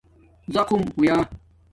[0.53, 1.17] ڎاخم ہویا